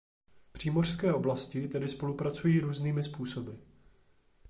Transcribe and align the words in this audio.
Přímořské 0.51 1.13
oblasti 1.13 1.67
tedy 1.67 1.89
spolupracují 1.89 2.59
různými 2.59 3.03
způsoby. 3.03 3.51